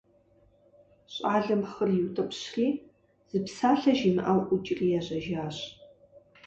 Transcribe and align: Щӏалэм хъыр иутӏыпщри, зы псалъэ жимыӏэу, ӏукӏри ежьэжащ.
Щӏалэм 1.13 1.61
хъыр 1.71 1.89
иутӏыпщри, 1.97 2.67
зы 3.31 3.39
псалъэ 3.45 3.93
жимыӏэу, 3.99 4.41
ӏукӏри 4.47 4.87
ежьэжащ. 4.99 5.57